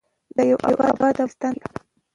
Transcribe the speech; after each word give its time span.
د 0.35 0.37
یوه 0.49 0.61
اباد 0.91 1.15
افغانستان 1.27 1.53
په 1.61 1.67
هیله. 1.73 1.79